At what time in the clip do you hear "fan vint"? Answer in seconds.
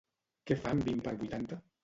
0.63-1.05